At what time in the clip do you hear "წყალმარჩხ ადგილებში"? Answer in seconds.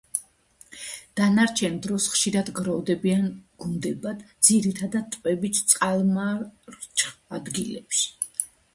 5.75-8.15